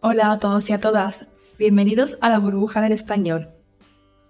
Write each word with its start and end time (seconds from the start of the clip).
Hola 0.00 0.30
a 0.30 0.38
todos 0.38 0.70
y 0.70 0.72
a 0.72 0.78
todas, 0.78 1.26
bienvenidos 1.58 2.18
a 2.20 2.28
la 2.28 2.38
burbuja 2.38 2.80
del 2.80 2.92
español. 2.92 3.48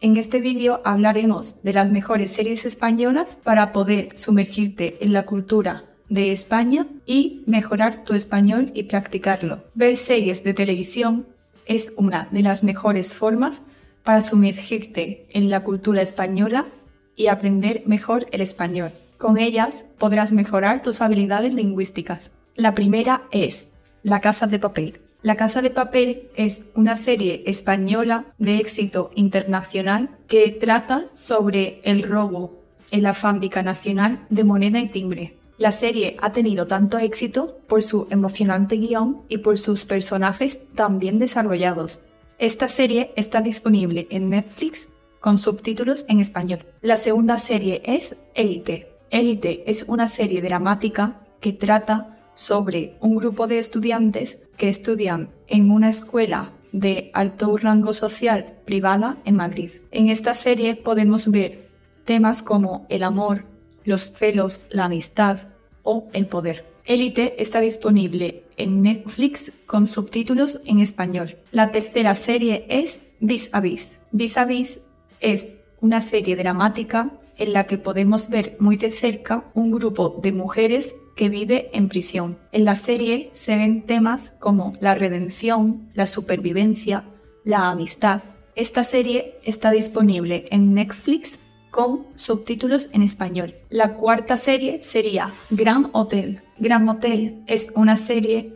En 0.01 0.17
este 0.17 0.41
vídeo 0.41 0.81
hablaremos 0.83 1.63
de 1.63 1.75
las 1.75 1.91
mejores 1.91 2.31
series 2.31 2.65
españolas 2.65 3.37
para 3.37 3.75
poder 3.75 4.17
sumergirte 4.17 4.97
en 5.05 5.13
la 5.13 5.27
cultura 5.27 5.85
de 6.09 6.33
España 6.33 6.87
y 7.05 7.43
mejorar 7.47 8.05
tu 8.05 8.15
español 8.15 8.71
y 8.73 8.85
practicarlo. 8.85 9.63
Ver 9.75 9.99
series 9.99 10.43
de 10.43 10.55
televisión 10.55 11.27
es 11.67 11.93
una 11.99 12.29
de 12.31 12.41
las 12.41 12.65
mejores 12.65 13.13
formas 13.13 13.61
para 14.05 14.23
sumergirte 14.23 15.27
en 15.29 15.51
la 15.51 15.65
cultura 15.65 16.01
española 16.01 16.67
y 17.15 17.27
aprender 17.27 17.83
mejor 17.85 18.25
el 18.31 18.41
español. 18.41 18.93
Con 19.19 19.37
ellas 19.37 19.85
podrás 19.99 20.33
mejorar 20.33 20.81
tus 20.81 21.03
habilidades 21.03 21.53
lingüísticas. 21.53 22.33
La 22.55 22.75
primera 22.75 23.25
es 23.33 23.73
La 24.03 24.23
Casa 24.23 24.47
de 24.47 24.59
Papel. 24.59 25.03
La 25.21 25.37
Casa 25.37 25.63
de 25.63 25.71
Papel 25.71 26.29
es 26.37 26.67
una 26.77 26.97
serie 26.97 27.43
española 27.47 28.27
de 28.39 28.59
éxito 28.59 29.11
internacional 29.17 30.17
que 30.29 30.53
trata 30.53 31.07
sobre 31.13 31.81
el 31.83 32.05
robo 32.05 32.63
en 32.93 33.03
la 33.03 33.15
fábrica 33.15 33.65
nacional 33.65 34.25
de 34.31 34.45
moneda 34.45 34.79
y 34.79 34.89
timbre. 34.89 35.35
La 35.57 35.73
serie 35.73 36.17
ha 36.23 36.33
tenido 36.33 36.69
tanto 36.69 36.99
éxito 36.99 37.59
por 37.67 37.83
su 37.83 38.07
emocionante 38.11 38.77
guion 38.77 39.23
y 39.29 39.39
por 39.39 39.59
sus 39.59 39.87
personajes 39.87 40.73
tan 40.77 41.01
bien 41.01 41.19
desarrollados. 41.19 42.03
Esta 42.39 42.69
serie 42.69 43.13
está 43.17 43.41
disponible 43.41 44.07
en 44.11 44.31
Netflix 44.31 44.91
con 45.19 45.41
subtítulos 45.41 46.07
en 46.09 46.21
español. 46.21 46.65
La 46.81 46.97
segunda 46.97 47.41
serie 47.41 47.83
es 47.85 48.15
Élite. 48.37 48.93
Élite 49.11 49.69
es 49.69 49.87
una 49.89 50.07
serie 50.07 50.41
dramática 50.43 51.21
que 51.41 51.53
trata 51.53 52.18
sobre 52.39 52.95
un 53.01 53.17
grupo 53.17 53.49
de 53.49 53.59
estudiantes 53.59 54.45
que 54.57 54.69
estudian 54.69 55.31
en 55.49 55.73
una 55.73 55.89
escuela 55.89 56.53
de 56.71 57.11
alto 57.13 57.57
rango 57.57 57.95
social 57.95 58.55
privada 58.65 59.19
en 59.25 59.35
Madrid. 59.35 59.73
En 59.91 60.09
esta 60.09 60.37
serie 60.37 60.77
podemos 60.77 61.33
ver 61.33 61.69
temas 62.05 62.43
como 62.43 62.87
el 62.91 63.03
amor, 63.03 63.45
los 63.85 64.13
celos, 64.13 64.61
la 64.71 64.85
amistad 64.85 65.49
o 65.83 66.07
el 66.13 66.27
poder. 66.27 66.65
Élite 66.85 67.43
está 67.43 67.59
disponible 67.59 68.45
en 68.57 68.83
Netflix 68.83 69.51
con 69.67 69.89
subtítulos 69.89 70.61
en 70.65 70.79
español. 70.79 71.37
La 71.51 71.73
tercera 71.73 72.15
serie 72.15 72.67
es 72.69 73.03
Vis 73.19 73.51
a 73.53 73.61
Vis. 73.61 73.99
Vis 74.13 74.39
a 74.39 74.45
Vis 74.45 74.83
es 75.19 75.57
una 75.81 76.01
serie 76.01 76.37
dramática 76.37 77.11
en 77.37 77.53
la 77.53 77.67
que 77.67 77.79
podemos 77.79 78.31
ver 78.31 78.57
muy 78.61 78.77
de 78.77 78.93
cerca 78.93 79.51
un 79.55 79.73
grupo 79.73 80.21
de 80.23 80.31
mujeres 80.31 80.95
que 81.19 81.29
vive 81.29 81.69
en 81.77 81.89
prisión. 81.89 82.39
En 82.53 82.65
la 82.65 82.77
serie 82.77 83.29
se 83.33 83.57
ven 83.57 83.83
temas 83.83 84.35
como 84.39 84.75
la 84.81 84.95
redención, 84.95 85.91
la 85.93 86.07
supervivencia, 86.07 87.05
la 87.45 87.71
amistad. 87.71 88.23
Esta 88.55 88.85
serie 88.85 89.39
está 89.43 89.73
disponible 89.73 90.47
en 90.53 90.75
Netflix 90.75 91.41
con 91.73 92.07
subtítulos 92.15 92.89
en 92.93 93.03
español. 93.03 93.57
La 93.69 93.95
cuarta 93.95 94.37
serie 94.37 94.81
sería 94.85 95.33
Gran 95.51 95.91
Hotel. 95.93 96.43
Gran 96.59 96.89
Hotel 96.89 97.43
es 97.49 97.73
una 97.75 97.97
serie 97.97 98.55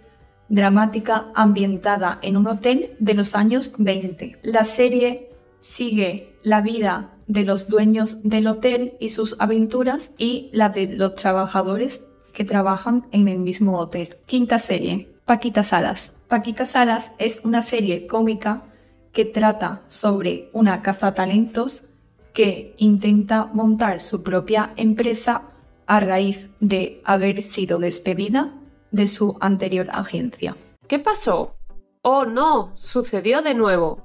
dramática 0.49 1.33
ambientada 1.35 2.21
en 2.23 2.37
un 2.37 2.47
hotel 2.47 2.95
de 3.01 3.15
los 3.15 3.35
años 3.35 3.75
20. 3.77 4.39
La 4.45 4.65
serie 4.65 5.31
sigue 5.59 6.39
la 6.45 6.61
vida 6.61 7.11
de 7.27 7.43
los 7.43 7.67
dueños 7.69 8.23
del 8.23 8.47
hotel 8.47 8.95
y 9.01 9.09
sus 9.09 9.35
aventuras 9.41 10.13
y 10.17 10.49
la 10.53 10.69
de 10.69 10.87
los 10.87 11.17
trabajadores 11.17 12.05
que 12.33 12.45
trabajan 12.45 13.07
en 13.13 13.29
el 13.29 13.39
mismo 13.39 13.79
hotel. 13.79 14.19
Quinta 14.27 14.59
serie, 14.59 15.09
Paquita 15.25 15.65
Salas. 15.65 16.19
Paquita 16.29 16.67
Salas 16.67 17.13
es 17.19 17.43
una 17.45 17.63
serie 17.63 18.07
cómica 18.07 18.65
que 19.13 19.25
trata 19.25 19.83
sobre 19.87 20.51
una 20.53 20.83
cazatalentos 20.83 21.85
que 22.33 22.75
intenta 22.79 23.51
montar 23.53 24.01
su 24.01 24.23
propia 24.23 24.73
empresa 24.77 25.43
a 25.87 26.01
raíz 26.01 26.49
de 26.61 27.03
haber 27.05 27.43
sido 27.43 27.79
despedida 27.79 28.55
de 28.91 29.07
su 29.07 29.37
anterior 29.41 29.89
agencia. 29.93 30.57
¿Qué 30.89 30.99
pasó? 30.99 31.57
Oh 32.03 32.25
no, 32.25 32.73
sucedió 32.75 33.43
de 33.43 33.55
nuevo 33.55 34.03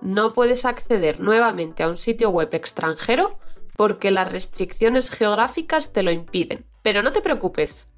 no 0.00 0.34
puedes 0.34 0.64
acceder 0.64 1.20
nuevamente 1.20 1.82
a 1.82 1.88
un 1.88 1.96
sitio 1.96 2.30
web 2.30 2.50
extranjero 2.52 3.32
porque 3.76 4.10
las 4.10 4.32
restricciones 4.32 5.10
geográficas 5.10 5.92
te 5.92 6.02
lo 6.02 6.10
impiden. 6.10 6.64
Pero 6.86 7.02
no 7.02 7.10
te 7.10 7.20
preocupes, 7.20 7.88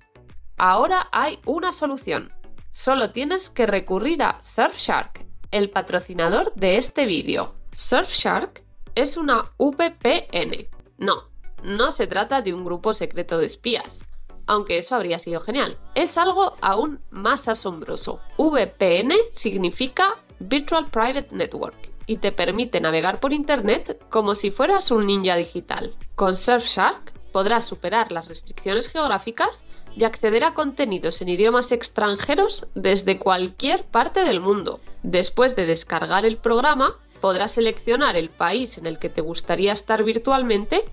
ahora 0.56 1.09
hay 1.12 1.41
una 1.44 1.75
solución. 1.75 2.31
Solo 2.71 3.10
tienes 3.10 3.50
que 3.50 3.66
recurrir 3.66 4.22
a 4.22 4.43
Surfshark, 4.43 5.26
el 5.50 5.69
patrocinador 5.69 6.54
de 6.54 6.78
este 6.78 7.04
vídeo. 7.04 7.53
Surfshark 7.75 8.62
es 8.94 9.19
una 9.19 9.53
VPN. 9.59 10.69
No, 10.97 11.25
no 11.62 11.91
se 11.91 12.06
trata 12.06 12.41
de 12.41 12.54
un 12.54 12.65
grupo 12.65 12.94
secreto 12.94 13.37
de 13.37 13.44
espías, 13.44 13.98
aunque 14.47 14.78
eso 14.78 14.94
habría 14.94 15.19
sido 15.19 15.43
genial. 15.43 15.77
Es 15.94 16.16
algo 16.16 16.56
aún 16.62 16.98
más 17.10 17.47
asombroso. 17.47 18.22
VPN 18.38 19.12
significa 19.32 20.15
Virtual 20.38 20.87
Private 20.87 21.28
Network 21.32 21.91
y 22.06 22.16
te 22.16 22.32
permite 22.32 22.81
navegar 22.81 23.21
por 23.21 23.34
Internet 23.34 24.03
como 24.09 24.34
si 24.34 24.50
fueras 24.50 24.91
un 24.91 25.04
ninja 25.04 25.37
digital. 25.37 25.94
Con 26.15 26.34
Surfshark 26.34 27.17
podrás 27.33 27.65
superar 27.65 28.12
las 28.12 28.28
restricciones 28.28 28.89
geográficas 28.89 29.65
y 29.94 30.05
acceder 30.05 30.44
a 30.44 30.55
contenidos 30.55 31.21
en 31.22 31.28
idiomas 31.28 31.72
extranjeros 31.72 32.69
desde 32.75 33.19
cualquier 33.19 33.84
parte 33.84 34.25
del 34.25 34.41
mundo. 34.41 34.81
Después 35.03 35.56
de 35.56 35.66
descargar 35.66 36.25
el 36.25 36.37
programa, 36.37 36.97
podrás 37.21 37.53
seleccionar 37.53 38.16
el 38.16 38.31
país 38.31 38.78
en 38.78 38.87
el 38.87 38.99
que 38.99 39.09
te 39.09 39.21
gustaría 39.21 39.72
estar 39.72 40.05
virtualmente 40.05 40.84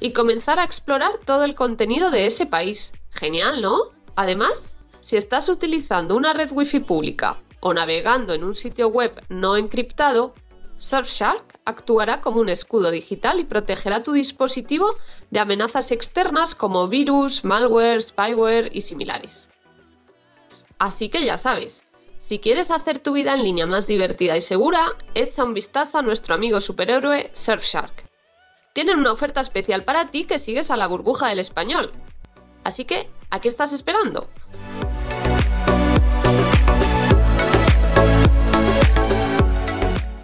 y 0.00 0.12
comenzar 0.12 0.58
a 0.58 0.64
explorar 0.64 1.12
todo 1.24 1.44
el 1.44 1.54
contenido 1.54 2.10
de 2.10 2.26
ese 2.26 2.46
país. 2.46 2.92
Genial, 3.10 3.62
¿no? 3.62 3.78
Además, 4.16 4.76
si 5.00 5.16
estás 5.16 5.48
utilizando 5.48 6.16
una 6.16 6.32
red 6.32 6.50
wifi 6.52 6.80
pública 6.80 7.38
o 7.60 7.74
navegando 7.74 8.34
en 8.34 8.44
un 8.44 8.54
sitio 8.54 8.88
web 8.88 9.22
no 9.28 9.56
encriptado, 9.56 10.34
Surfshark 10.82 11.60
actuará 11.64 12.20
como 12.20 12.40
un 12.40 12.48
escudo 12.48 12.90
digital 12.90 13.38
y 13.38 13.44
protegerá 13.44 14.02
tu 14.02 14.12
dispositivo 14.12 14.96
de 15.30 15.38
amenazas 15.38 15.92
externas 15.92 16.56
como 16.56 16.88
virus, 16.88 17.44
malware, 17.44 18.02
spyware 18.02 18.68
y 18.72 18.80
similares. 18.80 19.46
Así 20.80 21.08
que 21.08 21.24
ya 21.24 21.38
sabes, 21.38 21.86
si 22.16 22.40
quieres 22.40 22.72
hacer 22.72 22.98
tu 22.98 23.12
vida 23.12 23.32
en 23.34 23.44
línea 23.44 23.64
más 23.64 23.86
divertida 23.86 24.36
y 24.36 24.42
segura, 24.42 24.90
echa 25.14 25.44
un 25.44 25.54
vistazo 25.54 25.98
a 25.98 26.02
nuestro 26.02 26.34
amigo 26.34 26.60
superhéroe 26.60 27.30
Surfshark. 27.32 28.04
Tienen 28.72 28.98
una 28.98 29.12
oferta 29.12 29.40
especial 29.40 29.84
para 29.84 30.08
ti 30.08 30.24
que 30.24 30.40
sigues 30.40 30.72
a 30.72 30.76
la 30.76 30.88
burbuja 30.88 31.28
del 31.28 31.38
español. 31.38 31.92
Así 32.64 32.84
que, 32.84 33.08
¿a 33.30 33.40
qué 33.40 33.46
estás 33.46 33.72
esperando? 33.72 34.28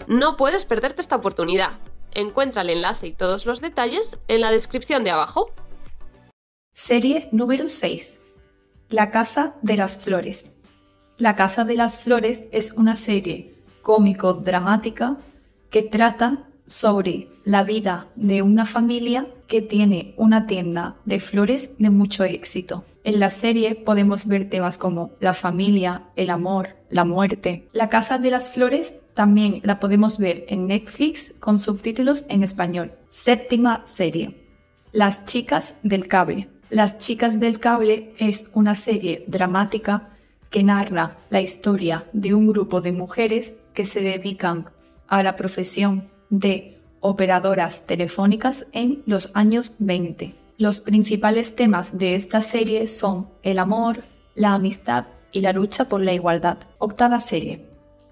No 0.08 0.38
puedes 0.38 0.64
perderte 0.64 1.02
esta 1.02 1.16
oportunidad. 1.16 1.80
Encuentra 2.12 2.62
el 2.62 2.70
enlace 2.70 3.08
y 3.08 3.12
todos 3.12 3.44
los 3.44 3.60
detalles 3.60 4.16
en 4.26 4.41
la 4.41 4.50
descripción 4.50 5.04
de 5.04 5.10
abajo. 5.10 5.50
Serie 6.72 7.28
número 7.30 7.69
6. 7.69 8.19
La 8.88 9.10
Casa 9.10 9.56
de 9.60 9.76
las 9.76 10.00
Flores. 10.00 10.56
La 11.19 11.36
Casa 11.36 11.66
de 11.66 11.74
las 11.74 11.98
Flores 11.98 12.44
es 12.52 12.72
una 12.72 12.96
serie 12.96 13.54
cómico-dramática 13.82 15.19
que 15.69 15.82
trata 15.82 16.48
sobre 16.64 17.28
la 17.44 17.62
vida 17.62 18.08
de 18.16 18.40
una 18.40 18.64
familia 18.64 19.28
que 19.46 19.60
tiene 19.60 20.14
una 20.16 20.46
tienda 20.46 20.96
de 21.04 21.20
flores 21.20 21.76
de 21.78 21.90
mucho 21.90 22.25
éxito. 22.25 22.86
En 23.04 23.20
la 23.20 23.31
serie 23.31 23.75
podemos 23.75 24.26
ver 24.26 24.50
temas 24.50 24.78
como 24.78 25.12
la 25.20 25.34
familia, 25.34 26.04
el 26.16 26.31
amor, 26.31 26.76
la 26.91 27.04
muerte. 27.04 27.69
La 27.72 27.88
Casa 27.88 28.19
de 28.19 28.31
las 28.31 28.50
Flores 28.50 28.94
también 29.14 29.61
la 29.64 29.81
podemos 29.81 30.19
ver 30.19 30.44
en 30.49 30.67
Netflix 30.67 31.34
con 31.40 31.58
subtítulos 31.58 32.25
en 32.28 32.43
español. 32.43 32.93
Séptima 33.08 33.82
serie. 33.87 34.46
Las 34.93 35.25
chicas 35.25 35.76
del 35.82 36.08
cable. 36.08 36.49
Las 36.70 36.99
chicas 36.99 37.40
del 37.40 37.61
cable 37.61 38.14
es 38.19 38.50
una 38.52 38.75
serie 38.75 39.25
dramática 39.26 40.11
que 40.50 40.62
narra 40.62 41.17
la 41.31 41.40
historia 41.40 42.06
de 42.12 42.34
un 42.34 42.46
grupo 42.46 42.81
de 42.81 42.93
mujeres 42.93 43.56
que 43.75 43.84
se 43.84 44.02
dedican 44.02 44.70
a 45.06 45.23
la 45.23 45.37
profesión 45.37 46.08
de 46.31 46.78
operadoras 47.00 47.87
telefónicas 47.87 48.67
en 48.73 49.02
los 49.06 49.31
años 49.34 49.75
20. 49.78 50.34
Los 50.58 50.81
principales 50.81 51.55
temas 51.55 51.99
de 51.99 52.16
esta 52.16 52.43
serie 52.43 52.88
son 52.88 53.28
el 53.44 53.60
amor, 53.60 54.02
la 54.34 54.55
amistad 54.55 55.06
y 55.31 55.40
la 55.40 55.52
lucha 55.52 55.88
por 55.88 56.00
la 56.00 56.12
igualdad. 56.12 56.58
Octava 56.78 57.20
serie. 57.20 57.64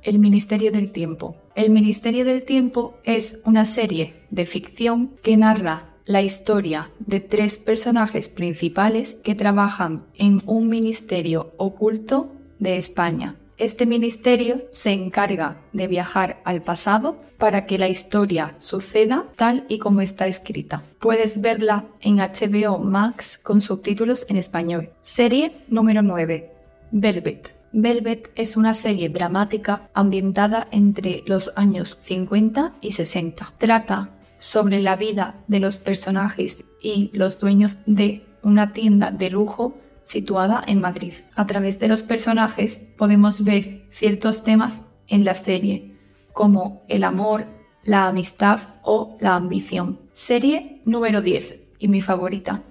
El 0.04 0.20
Ministerio 0.20 0.70
del 0.70 0.92
Tiempo. 0.92 1.34
El 1.56 1.70
Ministerio 1.70 2.24
del 2.24 2.44
Tiempo 2.44 2.98
es 3.02 3.40
una 3.44 3.64
serie 3.64 4.22
de 4.30 4.46
ficción 4.46 5.16
que 5.24 5.36
narra 5.36 5.96
la 6.04 6.22
historia 6.22 6.92
de 7.00 7.18
tres 7.18 7.58
personajes 7.58 8.28
principales 8.28 9.14
que 9.14 9.34
trabajan 9.34 10.06
en 10.14 10.40
un 10.46 10.68
ministerio 10.68 11.52
oculto 11.56 12.30
de 12.60 12.76
España. 12.76 13.34
Este 13.58 13.86
ministerio 13.86 14.64
se 14.70 14.92
encarga 14.92 15.56
de 15.72 15.88
viajar 15.88 16.42
al 16.44 16.60
pasado 16.60 17.16
para 17.38 17.64
que 17.64 17.78
la 17.78 17.88
historia 17.88 18.54
suceda 18.58 19.24
tal 19.34 19.64
y 19.70 19.78
como 19.78 20.02
está 20.02 20.26
escrita. 20.26 20.84
Puedes 20.98 21.40
verla 21.40 21.86
en 22.02 22.16
HBO 22.16 22.78
Max 22.78 23.38
con 23.42 23.62
subtítulos 23.62 24.26
en 24.28 24.36
español. 24.36 24.90
Serie 25.00 25.52
número 25.68 26.02
9. 26.02 26.50
Velvet. 26.90 27.54
Velvet 27.72 28.30
es 28.34 28.58
una 28.58 28.74
serie 28.74 29.08
dramática 29.08 29.88
ambientada 29.94 30.68
entre 30.70 31.22
los 31.26 31.56
años 31.56 31.98
50 32.04 32.74
y 32.82 32.90
60. 32.90 33.54
Trata 33.56 34.10
sobre 34.36 34.80
la 34.80 34.96
vida 34.96 35.34
de 35.48 35.60
los 35.60 35.78
personajes 35.78 36.66
y 36.82 37.10
los 37.14 37.40
dueños 37.40 37.78
de 37.86 38.26
una 38.42 38.74
tienda 38.74 39.10
de 39.10 39.30
lujo 39.30 39.78
situada 40.06 40.62
en 40.68 40.80
Madrid. 40.80 41.14
A 41.34 41.46
través 41.48 41.80
de 41.80 41.88
los 41.88 42.04
personajes 42.04 42.86
podemos 42.96 43.42
ver 43.42 43.86
ciertos 43.90 44.44
temas 44.44 44.84
en 45.08 45.24
la 45.24 45.34
serie, 45.34 45.96
como 46.32 46.84
el 46.88 47.02
amor, 47.02 47.46
la 47.82 48.06
amistad 48.06 48.60
o 48.82 49.16
la 49.20 49.34
ambición. 49.34 50.00
Serie 50.12 50.80
número 50.84 51.22
10 51.22 51.58
y 51.80 51.88
mi 51.88 52.02
favorita, 52.02 52.62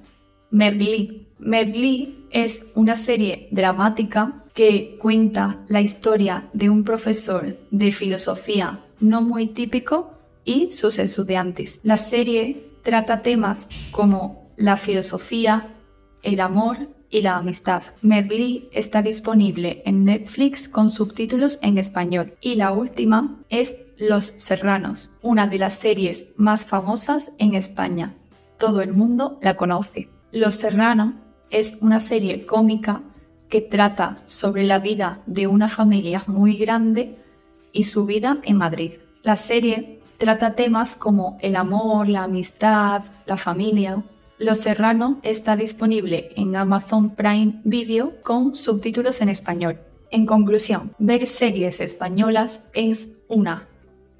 Merlí. 0.49 1.27
Merlí 1.37 2.25
es 2.31 2.67
una 2.73 2.95
serie 2.95 3.49
dramática 3.51 4.45
que 4.53 4.97
cuenta 5.01 5.65
la 5.67 5.81
historia 5.81 6.49
de 6.53 6.69
un 6.69 6.85
profesor 6.85 7.57
de 7.69 7.91
filosofía 7.91 8.85
no 9.01 9.21
muy 9.21 9.47
típico 9.47 10.13
y 10.45 10.71
sus 10.71 10.99
estudiantes. 10.99 11.81
La 11.83 11.97
serie 11.97 12.71
trata 12.81 13.21
temas 13.21 13.67
como 13.91 14.53
la 14.55 14.77
filosofía, 14.77 15.75
el 16.23 16.39
amor 16.39 16.94
y 17.09 17.21
la 17.21 17.37
amistad. 17.37 17.83
Merlí 18.01 18.69
está 18.71 19.01
disponible 19.01 19.83
en 19.85 20.05
Netflix 20.05 20.67
con 20.67 20.89
subtítulos 20.89 21.59
en 21.61 21.77
español. 21.77 22.35
Y 22.41 22.55
la 22.55 22.71
última 22.71 23.37
es 23.49 23.77
Los 23.97 24.25
Serranos, 24.25 25.11
una 25.21 25.47
de 25.47 25.59
las 25.59 25.75
series 25.75 26.33
más 26.37 26.65
famosas 26.65 27.31
en 27.37 27.55
España. 27.55 28.15
Todo 28.57 28.81
el 28.81 28.93
mundo 28.93 29.39
la 29.41 29.55
conoce. 29.55 30.09
Los 30.31 30.55
Serranos 30.55 31.13
es 31.49 31.77
una 31.81 31.99
serie 31.99 32.45
cómica 32.45 33.01
que 33.49 33.61
trata 33.61 34.17
sobre 34.25 34.63
la 34.63 34.79
vida 34.79 35.21
de 35.25 35.47
una 35.47 35.69
familia 35.69 36.23
muy 36.27 36.57
grande 36.57 37.17
y 37.71 37.85
su 37.85 38.05
vida 38.05 38.39
en 38.43 38.57
Madrid. 38.57 38.93
La 39.23 39.35
serie 39.35 39.99
trata 40.17 40.55
temas 40.55 40.95
como 40.95 41.37
el 41.41 41.55
amor, 41.55 42.09
la 42.09 42.23
amistad, 42.23 43.03
la 43.25 43.37
familia, 43.37 44.03
los 44.37 44.59
Serrano 44.59 45.19
está 45.23 45.55
disponible 45.55 46.31
en 46.35 46.55
Amazon 46.55 47.15
Prime 47.15 47.61
Video 47.63 48.21
con 48.21 48.55
subtítulos 48.55 49.21
en 49.21 49.29
español. 49.29 49.79
En 50.11 50.25
conclusión, 50.25 50.93
ver 50.99 51.25
series 51.25 51.79
españolas 51.79 52.63
es 52.73 53.09
una 53.29 53.67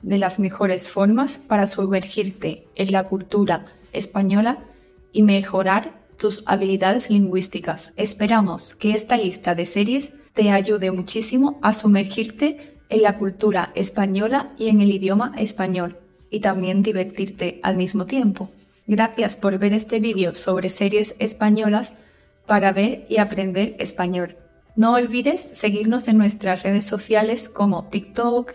de 0.02 0.18
las 0.18 0.40
mejores 0.40 0.90
formas 0.90 1.38
para 1.38 1.68
sumergirte 1.68 2.66
en 2.76 2.92
la 2.92 3.06
cultura 3.10 3.66
española 3.92 4.60
y 5.12 5.24
mejorar 5.24 6.02
tus 6.18 6.44
habilidades 6.46 7.10
lingüísticas. 7.10 7.94
Esperamos 7.98 8.74
que 8.76 8.92
esta 8.92 9.18
lista 9.18 9.54
de 9.54 9.66
series 9.66 10.14
te 10.34 10.50
ayude 10.50 10.92
muchísimo 10.92 11.60
a 11.62 11.74
sumergirte 11.74 12.78
en 12.88 13.02
la 13.02 13.18
cultura 13.18 13.72
española 13.76 14.54
y 14.58 14.70
en 14.70 14.80
el 14.80 14.92
idioma 14.92 15.34
español 15.38 15.98
y 16.30 16.40
también 16.40 16.84
divertirte 16.84 17.60
al 17.64 17.76
mismo 17.76 18.06
tiempo. 18.06 18.50
Gracias 18.88 19.36
por 19.36 19.58
ver 19.58 19.74
este 19.74 20.00
vídeo 20.00 20.36
sobre 20.36 20.70
series 20.70 21.16
españolas 21.20 21.96
para 22.46 22.72
ver 22.72 23.06
y 23.10 23.18
aprender 23.18 23.76
español. 23.80 24.38
No 24.76 24.94
olvides 24.94 25.50
seguirnos 25.54 26.08
en 26.08 26.18
nuestras 26.18 26.64
redes 26.64 26.86
sociales 26.86 27.50
como 27.50 27.86
TikTok, 27.86 28.54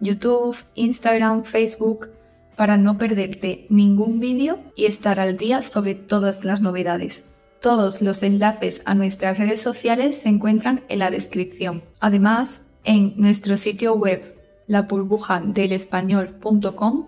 YouTube, 0.00 0.56
Instagram, 0.74 1.44
Facebook, 1.44 2.10
para 2.56 2.76
no 2.76 2.98
perderte 2.98 3.64
ningún 3.70 4.20
vídeo 4.20 4.58
y 4.76 4.84
estar 4.84 5.18
al 5.18 5.38
día 5.38 5.62
sobre 5.62 5.94
todas 5.94 6.44
las 6.44 6.60
novedades. 6.60 7.30
Todos 7.62 8.02
los 8.02 8.22
enlaces 8.22 8.82
a 8.84 8.94
nuestras 8.94 9.38
redes 9.38 9.62
sociales 9.62 10.20
se 10.20 10.28
encuentran 10.28 10.84
en 10.88 10.98
la 10.98 11.10
descripción. 11.10 11.82
Además, 12.00 12.66
en 12.84 13.14
nuestro 13.16 13.56
sitio 13.56 13.94
web, 13.94 14.36
laburbujadelespañol.com, 14.66 17.06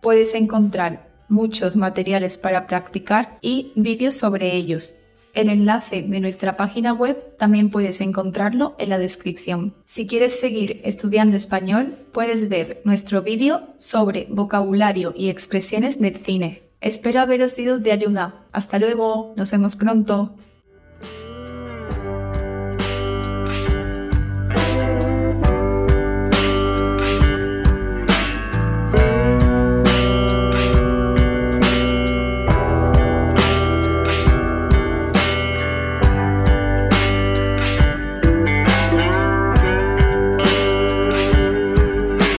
puedes 0.00 0.34
encontrar 0.34 1.11
muchos 1.32 1.74
materiales 1.74 2.38
para 2.38 2.66
practicar 2.66 3.38
y 3.40 3.72
vídeos 3.74 4.14
sobre 4.14 4.54
ellos. 4.54 4.94
El 5.34 5.48
enlace 5.48 6.02
de 6.02 6.20
nuestra 6.20 6.58
página 6.58 6.92
web 6.92 7.36
también 7.38 7.70
puedes 7.70 8.02
encontrarlo 8.02 8.76
en 8.78 8.90
la 8.90 8.98
descripción. 8.98 9.74
Si 9.86 10.06
quieres 10.06 10.38
seguir 10.38 10.82
estudiando 10.84 11.36
español, 11.36 11.96
puedes 12.12 12.50
ver 12.50 12.82
nuestro 12.84 13.22
vídeo 13.22 13.68
sobre 13.78 14.26
vocabulario 14.28 15.14
y 15.16 15.30
expresiones 15.30 15.98
del 15.98 16.16
cine. 16.16 16.64
Espero 16.82 17.20
haberos 17.20 17.52
sido 17.52 17.78
de 17.78 17.92
ayuda. 17.92 18.44
Hasta 18.52 18.78
luego, 18.78 19.32
nos 19.36 19.50
vemos 19.50 19.76
pronto. 19.76 20.36